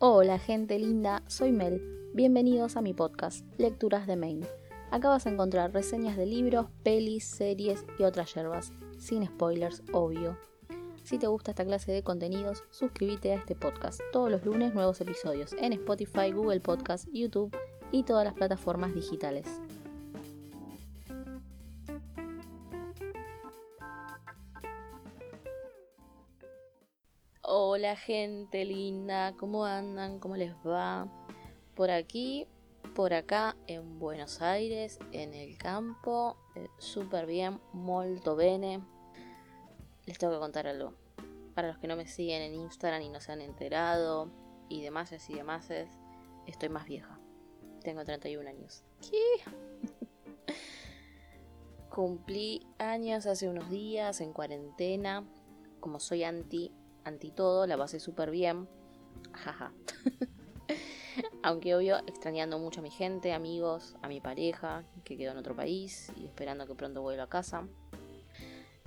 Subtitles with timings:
[0.00, 1.80] Hola gente linda, soy Mel.
[2.14, 4.44] Bienvenidos a mi podcast, Lecturas de Maine.
[4.90, 10.36] Acá vas a encontrar reseñas de libros, pelis, series y otras yerbas, sin spoilers, obvio.
[11.04, 14.00] Si te gusta esta clase de contenidos, suscríbete a este podcast.
[14.12, 17.56] Todos los lunes nuevos episodios en Spotify, Google Podcast, YouTube
[17.92, 19.46] y todas las plataformas digitales.
[27.56, 30.18] Hola gente linda, ¿cómo andan?
[30.18, 31.06] ¿Cómo les va?
[31.76, 32.48] Por aquí,
[32.96, 38.82] por acá, en Buenos Aires, en el campo, eh, súper bien, molto bene.
[40.04, 40.94] Les tengo que contar algo.
[41.54, 44.32] Para los que no me siguen en Instagram y no se han enterado,
[44.68, 45.70] y demás y demás,
[46.48, 47.20] estoy más vieja.
[47.84, 48.82] Tengo 31 años.
[49.00, 49.44] ¿Qué?
[51.88, 55.24] Cumplí años hace unos días en cuarentena.
[55.78, 56.72] Como soy anti
[57.04, 58.68] anti todo, la pasé súper bien.
[59.32, 59.72] Jaja.
[61.42, 65.54] Aunque obvio, extrañando mucho a mi gente, amigos, a mi pareja, que quedó en otro
[65.54, 67.66] país y esperando que pronto vuelva a casa.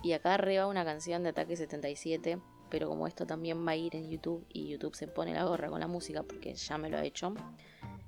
[0.04, 3.96] Y acá arriba una canción de Ataque 77, pero como esto también va a ir
[3.96, 6.98] en YouTube y YouTube se pone la gorra con la música porque ya me lo
[6.98, 7.34] ha hecho,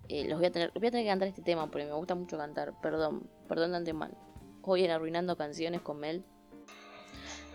[0.10, 2.16] eh, los voy a, tener, voy a tener que cantar este tema porque me gusta
[2.16, 2.74] mucho cantar.
[2.82, 4.16] Perdón, perdón de antemano.
[4.64, 6.24] Hoy en Arruinando Canciones con Mel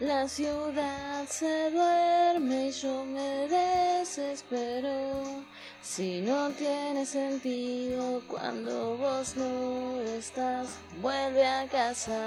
[0.00, 5.44] la ciudad se duerme y yo me desespero.
[5.82, 12.18] Si no tiene sentido cuando vos no estás, vuelve a casa.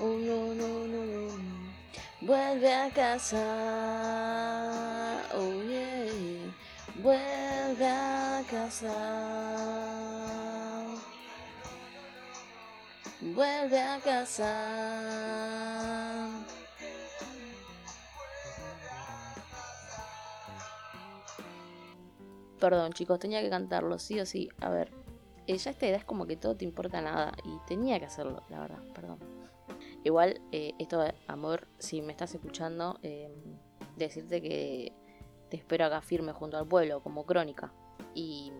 [0.00, 1.32] Oh no, no, no,
[2.20, 3.42] Vuelve a casa.
[5.34, 6.52] Oh yeah.
[7.02, 10.11] Vuelve a casa
[13.22, 14.48] vuelve a casa.
[22.58, 24.48] Perdón chicos, tenía que cantarlo, sí o sí.
[24.60, 24.92] A ver,
[25.46, 28.42] eh, ya esta edad es como que todo te importa nada y tenía que hacerlo,
[28.48, 29.18] la verdad, perdón.
[30.04, 33.28] Igual, eh, esto amor, si me estás escuchando, eh,
[33.96, 34.92] decirte que
[35.48, 37.72] te espero acá firme junto al pueblo, como crónica.
[38.14, 38.52] Y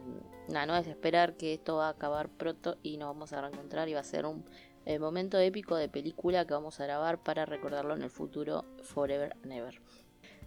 [0.48, 3.88] nada, no es esperar que esto va a acabar pronto y nos vamos a reencontrar
[3.88, 4.44] y va a ser un
[4.84, 9.36] eh, momento épico de película que vamos a grabar para recordarlo en el futuro forever
[9.44, 9.80] never.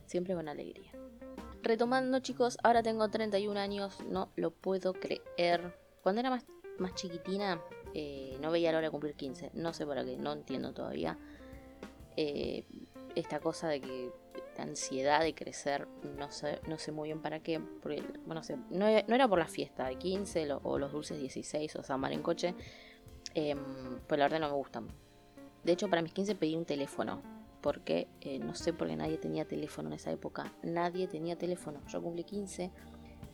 [0.06, 0.92] Siempre con alegría.
[1.62, 5.76] Retomando chicos, ahora tengo 31 años, no lo puedo creer.
[6.04, 6.46] Cuando era más,
[6.78, 7.60] más chiquitina
[7.94, 11.18] eh, no veía la hora de cumplir 15, no sé para qué, no entiendo todavía.
[12.18, 12.66] Eh,
[13.16, 14.12] esta cosa de que
[14.64, 19.28] ansiedad de crecer, no sé, no sé muy bien para qué, porque, bueno, no, era
[19.28, 22.56] por la fiesta de 15 o los dulces 16 o Samar en coche,
[23.34, 23.56] eh,
[24.08, 24.88] pues la verdad no me gustan.
[25.64, 27.22] De hecho, para mis 15 pedí un teléfono,
[27.62, 31.80] porque eh, no sé por qué nadie tenía teléfono en esa época, nadie tenía teléfono,
[31.88, 32.72] yo cumplí 15,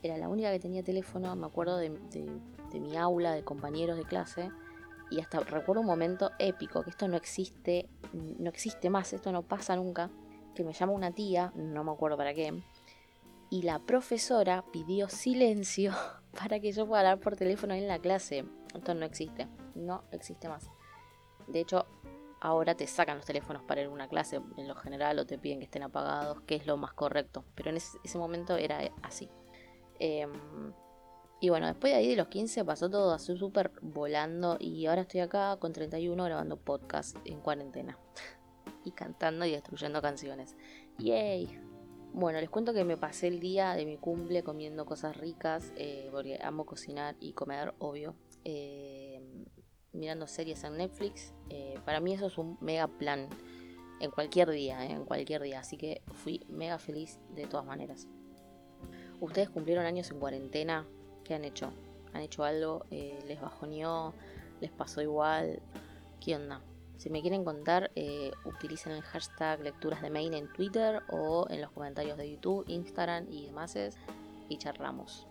[0.02, 4.04] era la única que tenía teléfono, me acuerdo de, de mi aula, de compañeros de
[4.04, 4.50] clase,
[5.12, 9.42] y hasta recuerdo un momento épico, que esto no existe, no existe más, esto no
[9.42, 10.10] pasa nunca,
[10.54, 12.62] que me llama una tía, no me acuerdo para qué,
[13.52, 15.92] y la profesora pidió silencio
[16.38, 18.46] para que yo pueda hablar por teléfono en la clase.
[18.74, 20.70] Esto no existe, no existe más.
[21.48, 21.84] De hecho,
[22.40, 25.36] ahora te sacan los teléfonos para ir a una clase en lo general o te
[25.36, 27.44] piden que estén apagados, que es lo más correcto.
[27.54, 29.28] Pero en ese, momento era así.
[29.98, 30.72] Em,
[31.38, 35.02] y bueno, después de ahí de los 15 pasó todo así súper volando y ahora
[35.02, 37.98] estoy acá con 31 grabando podcast en cuarentena
[38.84, 40.56] y cantando y destruyendo canciones.
[40.98, 41.58] ¡Yay!
[42.14, 46.10] Bueno, les cuento que me pasé el día de mi cumple comiendo cosas ricas, eh,
[46.12, 48.14] porque amo cocinar y comer, obvio.
[48.44, 49.22] Eh,
[49.94, 51.32] mirando series en Netflix.
[51.48, 53.28] Eh, para mí eso es un mega plan
[54.00, 55.60] en cualquier día, en cualquier día.
[55.60, 58.06] Así que fui mega feliz de todas maneras.
[59.20, 60.86] Ustedes cumplieron años en cuarentena.
[61.24, 61.72] ¿Qué han hecho?
[62.12, 62.84] ¿Han hecho algo?
[62.90, 64.12] ¿Les bajoneó?
[64.60, 65.62] ¿Les pasó igual?
[66.20, 66.60] ¿Qué onda?
[66.96, 71.60] Si me quieren contar, eh, utilicen el hashtag lecturas de main en Twitter o en
[71.60, 73.76] los comentarios de YouTube, Instagram y demás
[74.48, 75.26] y charlamos.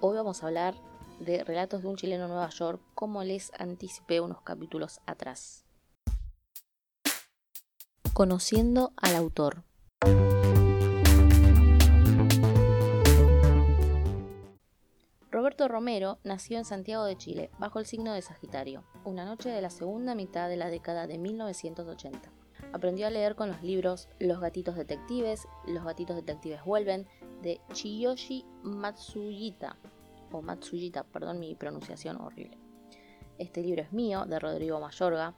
[0.00, 0.74] Hoy vamos a hablar
[1.20, 5.64] de Relatos de un chileno en Nueva York, como les anticipé unos capítulos atrás.
[8.12, 9.62] Conociendo al autor.
[15.52, 19.60] Roberto Romero nació en Santiago de Chile, bajo el signo de Sagitario, una noche de
[19.60, 22.32] la segunda mitad de la década de 1980.
[22.72, 27.06] Aprendió a leer con los libros Los gatitos detectives, Los gatitos detectives vuelven,
[27.42, 29.76] de Chiyoshi Matsuyita,
[30.30, 32.56] o Matsuyita, perdón mi pronunciación horrible.
[33.36, 35.34] Este libro es mío, de Rodrigo Mayorga,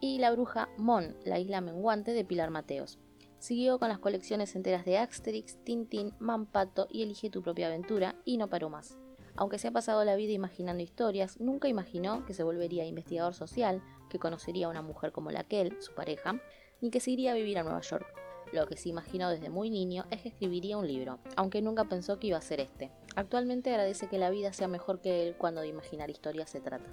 [0.00, 2.98] y La bruja Mon, la isla menguante de Pilar Mateos.
[3.38, 8.38] Siguió con las colecciones enteras de Asterix, Tintín, Mampato y Elige tu propia aventura y
[8.38, 8.96] no paró más.
[9.36, 13.82] Aunque se ha pasado la vida imaginando historias, nunca imaginó que se volvería investigador social,
[14.08, 16.40] que conocería a una mujer como la que él, su pareja,
[16.80, 18.06] ni que se iría a vivir a Nueva York.
[18.52, 22.18] Lo que se imaginó desde muy niño es que escribiría un libro, aunque nunca pensó
[22.18, 22.90] que iba a ser este.
[23.14, 26.90] Actualmente agradece que la vida sea mejor que él cuando de imaginar historias se trata.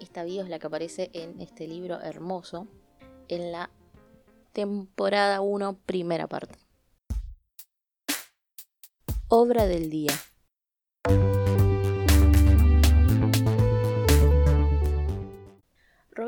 [0.00, 2.66] Esta vida es la que aparece en este libro hermoso,
[3.28, 3.70] en la
[4.52, 6.58] temporada 1, primera parte.
[9.28, 10.12] Obra del día.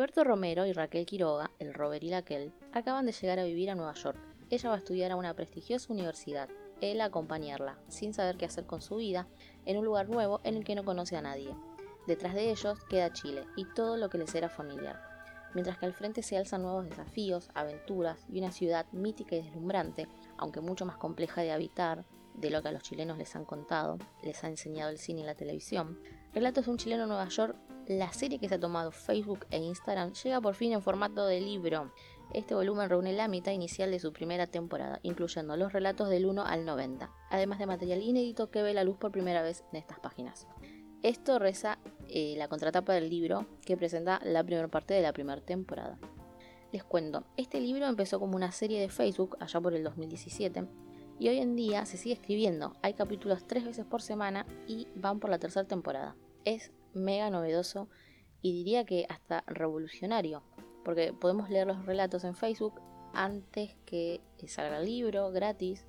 [0.04, 3.74] Roberto Romero y Raquel Quiroga, el Robert y Raquel, acaban de llegar a vivir a
[3.74, 4.18] Nueva York.
[4.50, 6.50] Ella va a estudiar a una prestigiosa universidad,
[6.82, 9.26] él a acompañarla, sin saber qué hacer con su vida,
[9.64, 11.56] en un lugar nuevo en el que no conoce a nadie.
[12.06, 15.00] Detrás de ellos queda Chile y todo lo que les era familiar
[15.54, 20.08] mientras que al frente se alzan nuevos desafíos, aventuras y una ciudad mítica y deslumbrante,
[20.36, 22.04] aunque mucho más compleja de habitar
[22.34, 25.24] de lo que a los chilenos les han contado, les ha enseñado el cine y
[25.24, 26.00] la televisión.
[26.32, 27.56] Relatos de un chileno en Nueva York,
[27.88, 31.40] la serie que se ha tomado Facebook e Instagram llega por fin en formato de
[31.40, 31.92] libro.
[32.32, 36.44] Este volumen reúne la mitad inicial de su primera temporada, incluyendo los relatos del 1
[36.44, 40.00] al 90, además de material inédito que ve la luz por primera vez en estas
[40.00, 40.46] páginas.
[41.02, 41.78] Esto reza
[42.08, 45.98] eh, la contratapa del libro que presenta la primera parte de la primera temporada.
[46.72, 50.66] Les cuento, este libro empezó como una serie de Facebook allá por el 2017
[51.18, 52.72] y hoy en día se sigue escribiendo.
[52.82, 56.16] Hay capítulos tres veces por semana y van por la tercera temporada.
[56.44, 57.88] Es mega novedoso
[58.42, 60.42] y diría que hasta revolucionario,
[60.84, 62.80] porque podemos leer los relatos en Facebook
[63.12, 65.86] antes que salga el libro, gratis.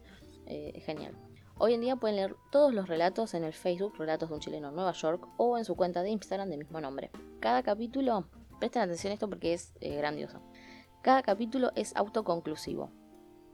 [0.47, 1.15] Eh, genial.
[1.57, 4.69] Hoy en día pueden leer todos los relatos en el Facebook Relatos de un chileno
[4.69, 7.09] en Nueva York o en su cuenta de Instagram del mismo nombre.
[7.39, 8.27] Cada capítulo,
[8.59, 10.41] presten atención a esto porque es eh, grandioso.
[11.01, 12.91] Cada capítulo es autoconclusivo.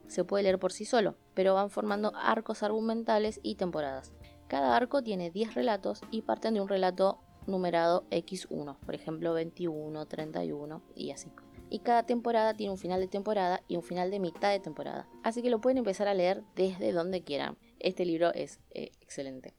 [0.07, 4.12] Se puede leer por sí solo, pero van formando arcos argumentales y temporadas.
[4.47, 10.05] Cada arco tiene 10 relatos y parten de un relato numerado X1, por ejemplo 21,
[10.05, 11.31] 31 y así.
[11.69, 15.07] Y cada temporada tiene un final de temporada y un final de mitad de temporada.
[15.23, 17.57] Así que lo pueden empezar a leer desde donde quieran.
[17.79, 19.55] Este libro es eh, excelente.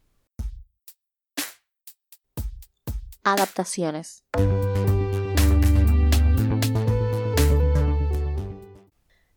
[3.24, 4.24] Adaptaciones.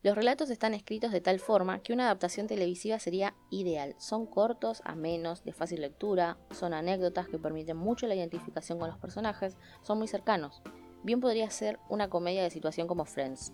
[0.05, 3.95] Los relatos están escritos de tal forma que una adaptación televisiva sería ideal.
[3.97, 8.99] Son cortos, amenos, de fácil lectura, son anécdotas que permiten mucho la identificación con los
[8.99, 10.61] personajes, son muy cercanos.
[11.01, 13.51] Bien podría ser una comedia de situación como Friends.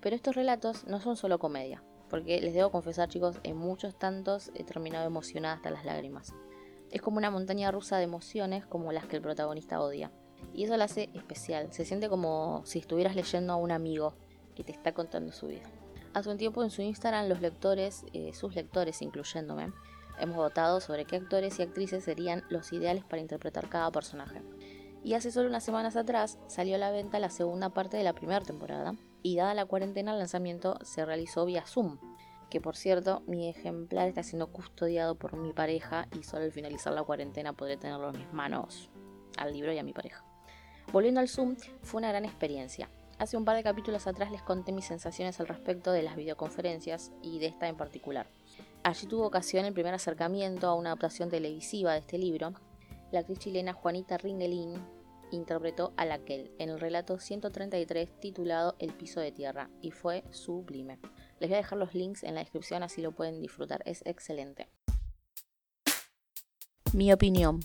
[0.00, 4.52] Pero estos relatos no son solo comedia, porque les debo confesar chicos, en muchos tantos
[4.54, 6.32] he terminado emocionada hasta las lágrimas.
[6.92, 10.12] Es como una montaña rusa de emociones como las que el protagonista odia.
[10.54, 14.14] Y eso la hace especial, se siente como si estuvieras leyendo a un amigo
[14.54, 15.68] que te está contando su vida.
[16.18, 19.72] Hace un tiempo en su Instagram los lectores, eh, sus lectores incluyéndome,
[20.18, 24.42] hemos votado sobre qué actores y actrices serían los ideales para interpretar cada personaje.
[25.04, 28.14] Y hace solo unas semanas atrás salió a la venta la segunda parte de la
[28.14, 32.00] primera temporada, y dada la cuarentena el lanzamiento se realizó vía Zoom,
[32.50, 36.94] que por cierto mi ejemplar está siendo custodiado por mi pareja y solo al finalizar
[36.94, 38.90] la cuarentena podré tenerlo en mis manos
[39.36, 40.24] al libro y a mi pareja.
[40.92, 42.90] Volviendo al Zoom, fue una gran experiencia.
[43.18, 47.10] Hace un par de capítulos atrás les conté mis sensaciones al respecto de las videoconferencias
[47.20, 48.28] y de esta en particular.
[48.84, 52.52] Allí tuvo ocasión el primer acercamiento a una adaptación televisiva de este libro.
[53.10, 54.80] La actriz chilena Juanita Ringelin
[55.32, 61.00] interpretó a Laquel en el relato 133 titulado El piso de tierra y fue sublime.
[61.40, 64.68] Les voy a dejar los links en la descripción así lo pueden disfrutar, es excelente.
[66.92, 67.60] Mi opinión.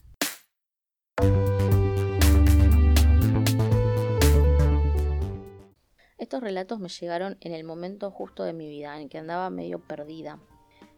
[6.34, 9.78] Estos relatos me llegaron en el momento justo de mi vida en que andaba medio
[9.78, 10.40] perdida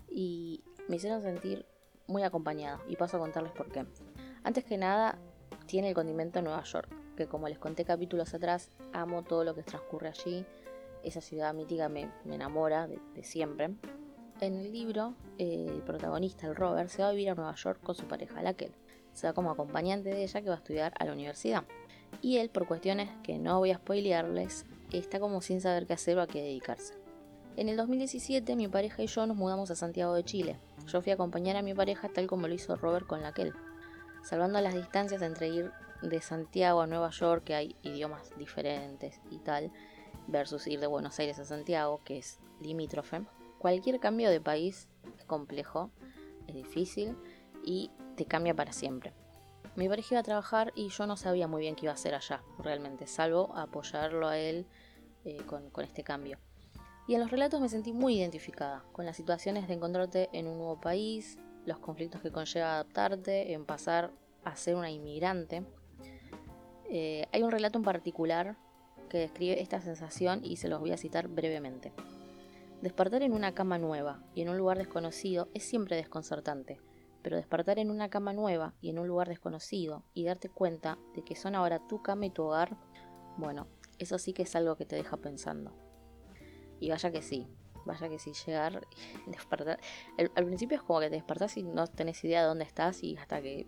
[0.10, 1.66] y me hicieron sentir
[2.08, 3.86] muy acompañada y paso a contarles por qué.
[4.46, 5.20] Antes que nada,
[5.66, 6.88] tiene el condimento Nueva York,
[7.18, 10.46] que como les conté capítulos atrás, amo todo lo que transcurre allí.
[11.04, 13.76] Esa ciudad mítica me, enamora de, siempre.
[14.40, 17.82] En el libro, eh, el protagonista, el Robert, se va a vivir a Nueva York
[17.84, 18.72] con su pareja, la que
[19.12, 21.66] Se va como acompañante de ella que va a estudiar a la universidad.
[22.22, 24.66] Y él, por cuestiones que no voy a spoilearles,
[24.98, 26.94] está como sin saber qué hacer o a qué dedicarse.
[27.58, 30.60] En el 2017 mi pareja y yo nos mudamos a Santiago de Chile.
[30.88, 33.54] Yo fui a acompañar a mi pareja tal como lo hizo Robert con Laquel
[34.26, 35.72] salvando las distancias entre ir
[36.02, 39.72] de Santiago a Nueva York, que hay idiomas diferentes y tal,
[40.28, 43.22] versus ir de Buenos Aires a Santiago, que es limítrofe.
[43.60, 44.88] Cualquier cambio de país
[45.18, 45.92] es complejo,
[46.48, 47.16] es difícil
[47.64, 49.14] y te cambia para siempre.
[49.76, 52.16] Mi pareja iba a trabajar y yo no sabía muy bien qué iba a hacer
[52.16, 54.66] allá, realmente, salvo apoyarlo a él
[55.26, 56.38] eh, con, este cambio.
[57.08, 60.58] Y en los relatos me sentí muy identificada con las situaciones de encontrarte en un
[60.58, 64.12] nuevo país, los conflictos que conlleva adaptarte, en pasar
[64.44, 65.64] a ser una inmigrante.
[66.90, 68.56] Eh, hay un relato en particular
[69.10, 71.92] que describe esta sensación y se los voy a citar brevemente.
[72.82, 76.80] Despertar en una cama nueva y en un lugar desconocido es siempre desconcertante,
[77.24, 81.24] pero despertar en una cama nueva y en un lugar desconocido y darte cuenta de
[81.24, 82.78] que son ahora tu cama y tu hogar,
[83.38, 83.68] bueno,
[84.00, 85.72] eso sí que es algo que te deja pensando.
[86.80, 87.48] Y vaya que sí,
[87.86, 88.88] vaya que sí, llegar
[89.28, 89.80] y despertar.
[90.18, 93.16] al principio es como que te despertás y no tenés idea de dónde estás y
[93.18, 93.68] hasta que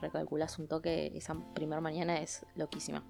[0.00, 3.04] recalculas un toque, esa primera mañana es loquísima.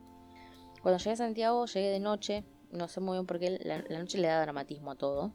[0.83, 4.19] Cuando llegué a Santiago, llegué de noche, no sé muy bien por qué, la, noche
[4.19, 5.33] le da dramatismo a todo.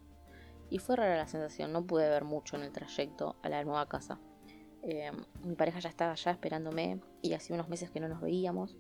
[0.70, 3.88] Y fue rara la sensación, no pude ver mucho en el trayecto a la nueva
[3.88, 4.20] casa.
[4.82, 5.12] Eh,
[5.44, 8.76] mi pareja ya estaba allá esperándome y hacía unos meses que no nos veíamos.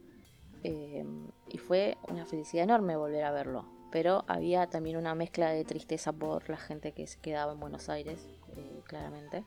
[0.67, 1.05] Eh,
[1.47, 3.65] y fue una felicidad enorme volver a verlo.
[3.91, 7.87] Pero había también una mezcla de tristeza por la gente que se quedaba en Buenos
[7.87, 9.45] Aires, eh, claramente.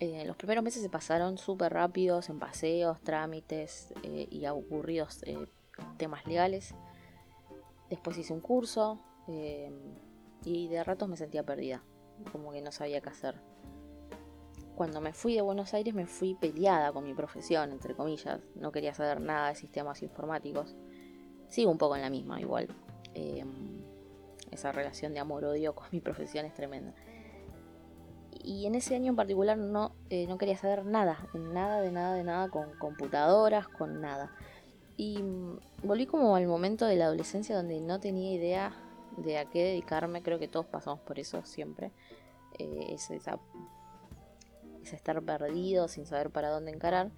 [0.00, 5.22] los primeros meses se pasaron súper rápidos en paseos, trámites y aburridos
[5.96, 6.74] temas legales.
[7.90, 11.82] Después hice un curso y de ratos me sentía perdida,
[12.30, 13.40] como que no sabía qué hacer
[14.76, 18.40] cuando me fui de Buenos Aires me fui peleada con mi profesión, entre comillas.
[18.54, 20.76] No quería saber nada de sistemas informáticos.
[21.48, 22.68] Sigo un poco en la misma, igual.
[23.14, 23.82] Em,
[24.50, 26.94] esa relación de amor-odio con mi profesión es tremenda.
[28.44, 32.14] Y en ese año en particular no, eh, no quería saber nada, nada, de nada,
[32.14, 34.30] de nada, con computadoras, con nada.
[34.98, 38.72] Y mm, volví como al momento de la adolescencia donde no tenía idea
[39.16, 40.22] de a qué dedicarme.
[40.22, 41.92] Creo que todos pasamos por eso siempre.
[42.58, 43.38] Eh, es esa
[44.92, 47.10] estar perdido, sin saber para dónde encarar.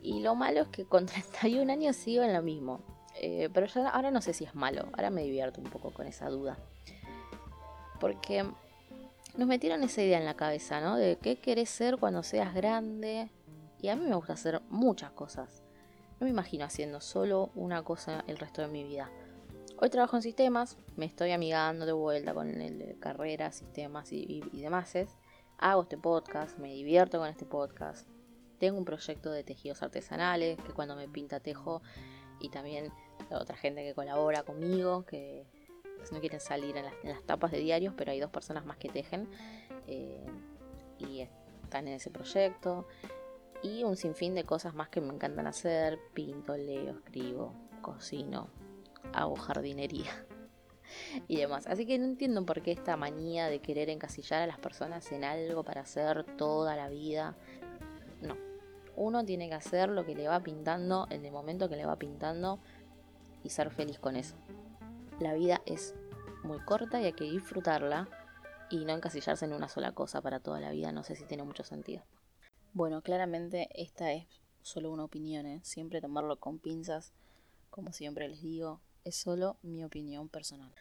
[0.00, 2.80] Y lo malo es que con 31 años sigo en lo mismo.
[3.20, 6.06] Eh, pero ya ahora no sé si es malo, ahora me divierto un poco con
[6.06, 6.58] esa duda.
[8.00, 8.44] Porque
[9.36, 10.96] nos metieron esa idea en la cabeza, ¿no?
[10.96, 13.30] De qué querés ser cuando seas grande.
[13.80, 15.62] Y a mí me gusta hacer muchas cosas.
[16.20, 19.10] No me imagino haciendo solo una cosa el resto de mi vida.
[19.78, 24.60] Hoy trabajo en sistemas, me estoy amigando de vuelta con el carrera, sistemas y, y
[24.60, 24.94] demás
[25.58, 28.08] hago este podcast, me divierto con este podcast.
[28.58, 31.82] Tengo un proyecto de tejidos artesanales que cuando me pinta tejo
[32.40, 32.92] y también
[33.30, 35.46] otra gente que colabora conmigo, que
[36.10, 39.28] no quieren salir en las, tapas de diarios, pero hay dos personas más que tejen
[39.86, 40.26] eh,
[40.98, 41.20] y
[41.62, 42.86] están en ese proyecto.
[43.62, 46.00] Y un sinfín de cosas más que me encantan hacer.
[46.14, 48.48] Pinto, leo, escribo, cocino,
[49.12, 50.26] hago jardinería.
[51.28, 51.66] Y demás.
[51.66, 55.24] Así que no entiendo por qué esta manía de querer encasillar a las personas en
[55.24, 57.36] algo para hacer toda la vida.
[58.20, 58.36] No.
[58.96, 61.96] Uno tiene que hacer lo que le va pintando en el momento que le va
[61.96, 62.58] pintando
[63.42, 64.36] y ser feliz con eso.
[65.18, 65.94] La vida es
[66.44, 68.08] muy corta y hay que disfrutarla
[68.70, 70.92] y no encasillarse en una sola cosa para toda la vida.
[70.92, 72.02] No sé si tiene mucho sentido.
[72.74, 74.26] Bueno, claramente esta es
[74.62, 75.60] solo una opinión, ¿eh?
[75.62, 77.12] siempre tomarlo con pinzas,
[77.68, 80.72] como siempre les digo, es solo mi opinión personal.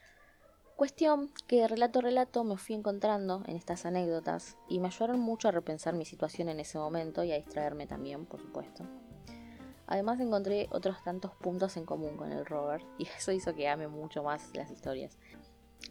[0.75, 5.47] Cuestión que relato a relato me fui encontrando en estas anécdotas y me ayudaron mucho
[5.47, 8.83] a repensar mi situación en ese momento y a distraerme también, por supuesto.
[9.85, 13.87] Además encontré otros tantos puntos en común con el Robert y eso hizo que ame
[13.87, 15.17] mucho más las historias.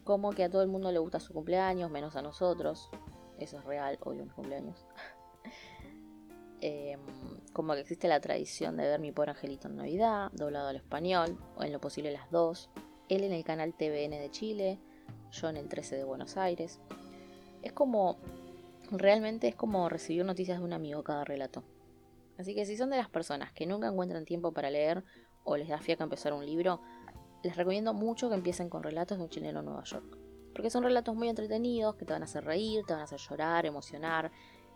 [0.05, 2.91] Como que a todo el mundo le gusta su cumpleaños, menos a nosotros.
[3.39, 4.87] Eso es real, odio mi cumpleaños.
[6.61, 7.00] Em,
[7.52, 11.38] como que existe la tradición de ver mi pobre angelito en Navidad, doblado al español,
[11.57, 12.71] o en lo posible las dos,
[13.09, 14.79] él en el canal TVN de Chile,
[15.33, 16.81] yo en el 13 de Buenos Aires.
[17.62, 18.19] Es como,
[18.90, 21.64] realmente es como recibir noticias de un amigo cada relato.
[22.38, 25.05] Así que si son de las personas que nunca encuentran tiempo para leer
[25.45, 26.81] o les da fiaca empezar un libro,
[27.43, 30.19] les recomiendo mucho que empiecen con relatos de un chileno en Nueva York.
[30.55, 33.19] Porque son relatos muy entretenidos, que te van a hacer reír, te van a hacer
[33.19, 34.31] llorar, emocionar.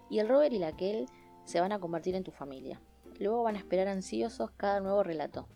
[0.08, 1.06] Y el Robert y la Kel
[1.44, 2.80] se van a convertir en tu familia.
[3.18, 5.48] Luego van a esperar ansiosos cada nuevo relato.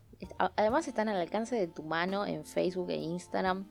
[0.57, 3.67] Además están al alcance de tu mano en Facebook e Instagram.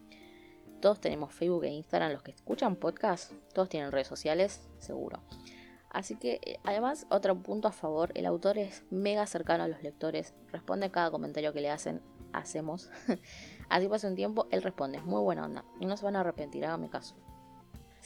[0.82, 5.22] Todos tenemos Facebook e Instagram, los que escuchan podcast, todos tienen redes sociales, seguro.
[5.90, 9.82] Así que, eh, además, otro punto a favor, el autor es mega cercano a los
[9.82, 12.02] lectores, responde a cada comentario que le hacen,
[12.34, 12.92] hacemos.
[13.70, 16.66] Así pasa un tiempo, él responde, muy buena onda, y no se van a arrepentir,
[16.66, 17.16] hágame caso.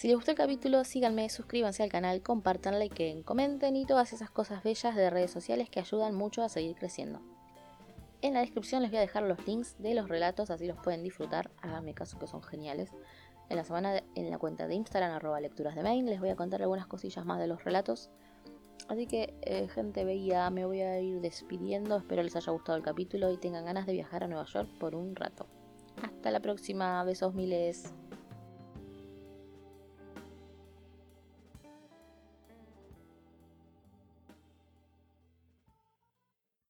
[0.01, 4.31] Si les gustó el capítulo, síganme, suscríbanse al canal, compartan, likeen, comenten y todas esas
[4.31, 7.21] cosas bellas de redes sociales que ayudan mucho a seguir creciendo.
[8.23, 11.03] En la descripción les voy a dejar los links de los relatos, así los pueden
[11.03, 11.51] disfrutar.
[11.61, 12.89] Háganme caso que son geniales.
[13.49, 16.35] En la semana en la cuenta de Instagram, arroba lecturas de main, les voy a
[16.35, 18.09] contar algunas cosillas más de los relatos.
[18.87, 21.97] Así que, eh, gente bella, me voy a ir despidiendo.
[21.97, 24.95] Espero les haya gustado el capítulo y tengan ganas de viajar a Nueva York por
[24.95, 25.45] un rato.
[26.01, 27.03] Hasta la próxima.
[27.03, 27.93] Besos miles.